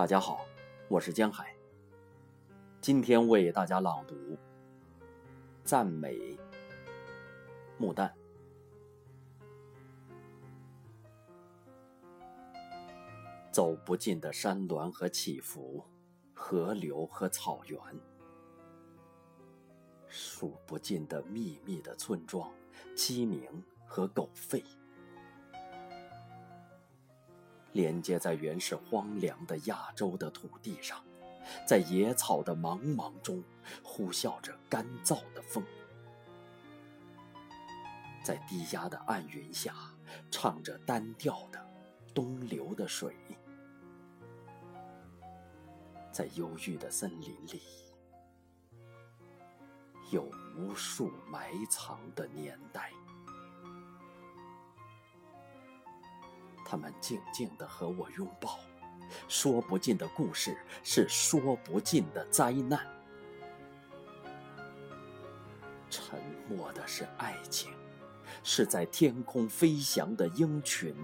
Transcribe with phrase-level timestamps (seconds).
[0.00, 0.46] 大家好，
[0.88, 1.54] 我是江海。
[2.80, 4.14] 今天为大家朗读
[5.62, 6.38] 《赞美
[7.76, 8.08] 木旦》。
[13.52, 15.84] 走不尽的山峦和起伏，
[16.32, 17.78] 河流和草原，
[20.08, 22.50] 数不尽的秘密的村庄、
[22.96, 24.64] 鸡鸣和狗吠。
[27.72, 31.02] 连接在原始荒凉的亚洲的土地上，
[31.66, 33.42] 在野草的茫茫中
[33.82, 35.64] 呼啸着干燥的风，
[38.24, 39.74] 在低压的暗云下
[40.30, 41.64] 唱着单调的
[42.12, 43.14] 东流的水，
[46.10, 47.62] 在忧郁的森林里，
[50.10, 52.90] 有无数埋藏的年代。
[56.70, 58.60] 他们静静地和我拥抱，
[59.26, 62.86] 说不尽的故事是说不尽的灾难。
[65.90, 66.16] 沉
[66.48, 67.72] 默的是爱情，
[68.44, 70.94] 是在天空飞翔的鹰群，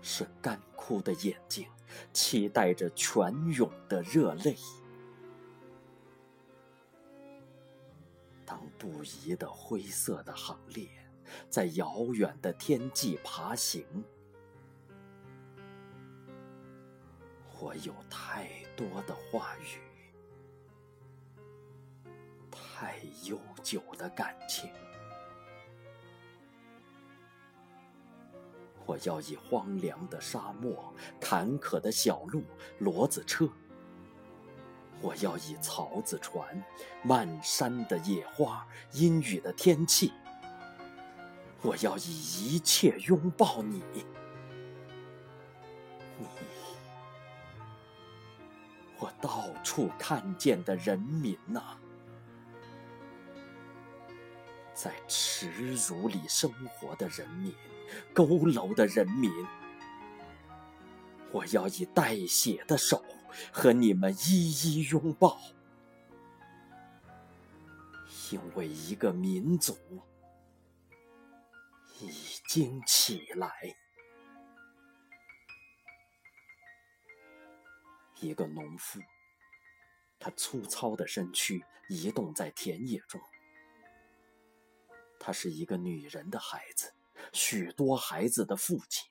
[0.00, 1.68] 是干枯的眼睛，
[2.12, 4.56] 期待着泉涌的热泪。
[8.46, 11.03] 当不移的灰色的行列。
[11.48, 13.84] 在遥远的天际爬行，
[17.60, 19.80] 我有太多的话语，
[22.50, 24.70] 太悠久的感情。
[28.86, 32.42] 我要以荒凉的沙漠、坎坷的小路、
[32.80, 33.48] 骡子车；
[35.00, 36.62] 我要以草子船、
[37.02, 40.12] 漫山的野花、阴雨的天气。
[41.64, 44.04] 我要以一切拥抱你，你，
[48.98, 51.62] 我到处看见的人民呐，
[54.74, 55.50] 在耻
[55.88, 57.54] 辱里生活的人民，
[58.14, 59.32] 佝偻的人民，
[61.32, 63.02] 我要以带血的手
[63.50, 65.40] 和你们一一拥抱，
[68.30, 69.74] 因为一个民族。
[72.06, 73.50] 已经起来。
[78.20, 79.00] 一个农夫，
[80.18, 83.20] 他粗糙的身躯移动在田野中。
[85.18, 86.94] 他是一个女人的孩子，
[87.32, 89.10] 许多孩子的父亲。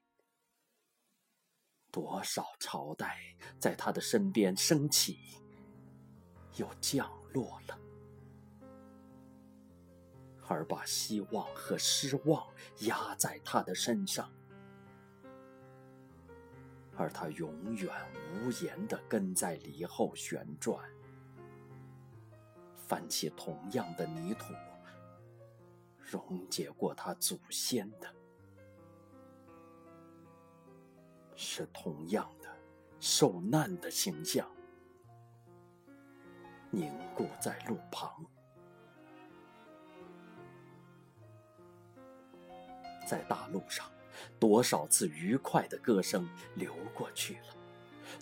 [1.91, 3.19] 多少朝代
[3.59, 5.19] 在他的身边升起，
[6.55, 7.82] 又降落了。
[10.47, 12.47] 而把希望和失望
[12.81, 14.29] 压在他的身上，
[16.95, 17.89] 而他永远
[18.33, 20.87] 无言地跟在篱后旋转，
[22.75, 24.53] 翻起同样的泥土，
[25.97, 28.13] 溶解过他祖先的，
[31.35, 32.49] 是同样的
[32.99, 34.47] 受难的形象，
[36.69, 38.23] 凝固在路旁。
[43.05, 43.85] 在大路上，
[44.39, 47.55] 多少次愉快的歌声流过去了，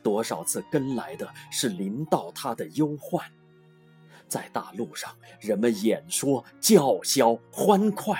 [0.03, 3.29] 多少次跟来的是临到他的忧患。
[4.27, 8.17] 在大路上，人们演说、叫嚣、欢快，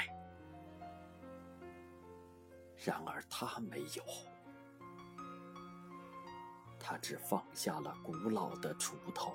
[2.83, 4.03] 然而他没有，
[6.77, 9.31] 他只放下了古老的锄头，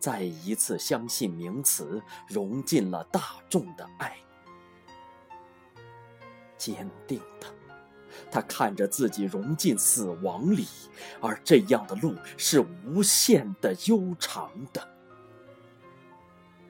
[0.00, 4.16] 再一次相信名词，融进了大众的爱。
[6.60, 7.46] 坚定的，
[8.30, 10.66] 他看着自己融进死亡里，
[11.22, 14.86] 而这样的路是无限的悠长的，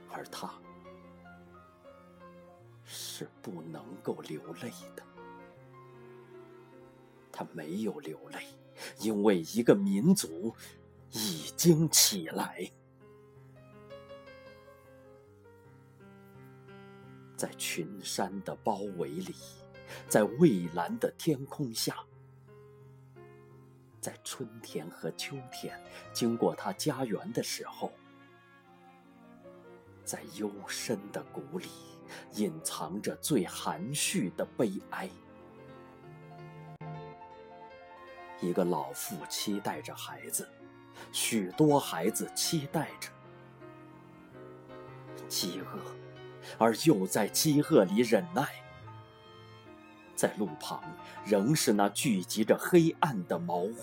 [0.09, 0.49] 而他
[2.85, 5.03] 是不能够流泪的。
[7.33, 8.39] 他没有流泪，
[9.01, 10.55] 因为一个民族
[11.11, 12.71] 已经起来。
[17.37, 19.35] 在群山的包围里。
[20.09, 21.97] 在蔚蓝的天空下，
[24.01, 25.79] 在春天和秋天
[26.13, 27.93] 经过他家园的时候，
[30.05, 31.69] 在幽深的谷里
[32.35, 35.09] 隐藏着最含蓄的悲哀。
[38.41, 40.49] 一个老妇期待着孩子，
[41.13, 43.11] 许多孩子期待着
[45.29, 45.79] 饥饿，
[46.59, 48.49] 而又在饥饿里忍耐。
[50.21, 50.83] 在路旁，
[51.25, 53.75] 仍是那聚集着黑暗的茅屋。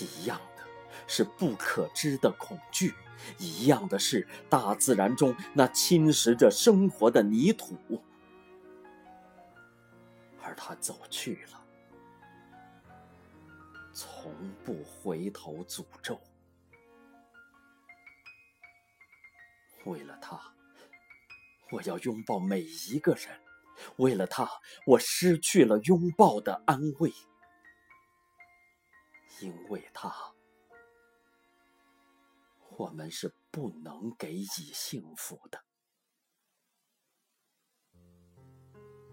[0.00, 0.64] 一样的
[1.06, 2.92] 是不可知的恐惧，
[3.38, 7.76] 一样的是大自然中那侵蚀着生活的泥土。
[10.42, 11.64] 而他走去了，
[13.92, 14.34] 从
[14.64, 16.20] 不回头诅咒。
[19.84, 20.40] 为了他，
[21.70, 23.28] 我要拥抱每一个人；
[23.96, 24.48] 为了他，
[24.86, 27.12] 我失去了拥抱的安慰。
[29.40, 30.14] 因为他，
[32.76, 35.60] 我们是不能给予幸福的。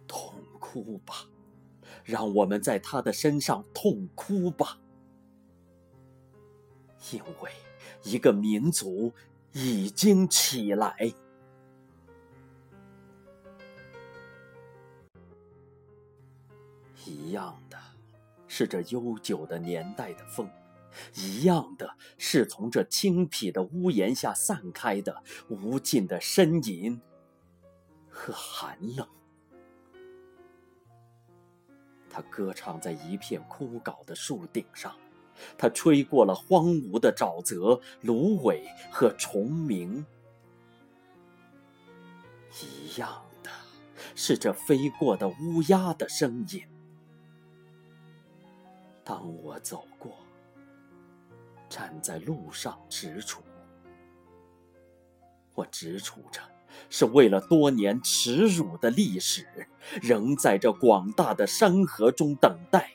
[0.07, 1.27] 痛哭吧，
[2.03, 4.79] 让我们在他的身上痛哭吧，
[7.11, 7.51] 因为
[8.03, 9.13] 一个民族。
[9.53, 11.13] 已经起来，
[17.31, 17.77] 一样的
[18.45, 20.49] 是这悠久的年代的风，
[21.15, 26.99] 一样的是从这青僻的屋檐下散开的无尽的呻吟
[28.09, 29.07] 和寒冷。
[32.09, 34.93] 他歌唱在一片枯槁的树顶上。
[35.57, 38.61] 它吹过了荒芜的沼泽、芦苇
[38.91, 40.05] 和虫鸣，
[42.61, 43.49] 一样的
[44.13, 46.63] 是这飞过的乌鸦的声音。
[49.11, 50.13] 当我走过，
[51.67, 53.39] 站在路上踟蹰，
[55.53, 56.39] 我直处着，
[56.89, 59.67] 是为了多年耻辱的历史，
[60.01, 62.89] 仍在这广大的山河中等待。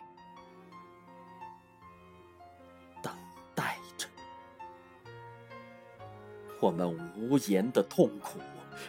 [6.58, 8.40] 我们无言的痛苦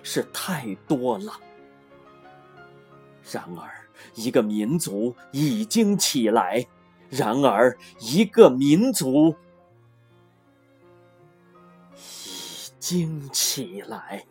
[0.01, 1.33] 是太多了。
[3.29, 3.69] 然而，
[4.15, 6.65] 一个民族已经起来；
[7.09, 9.35] 然而，一个民族
[11.95, 14.25] 已经起来。